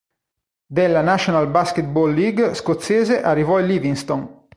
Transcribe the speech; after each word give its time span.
Dalla 0.65 1.01
"National 1.03 1.47
Basketball 1.49 2.11
League" 2.11 2.55
scozzese 2.55 3.21
arrivò 3.21 3.59
il 3.59 3.67
Livingston. 3.67 4.47